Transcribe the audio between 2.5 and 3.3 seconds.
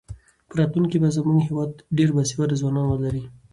ځوانان ولري.